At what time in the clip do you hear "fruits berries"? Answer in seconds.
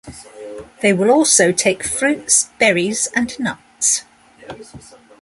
1.83-3.07